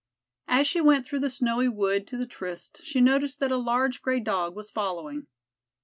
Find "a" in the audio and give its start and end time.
3.51-3.55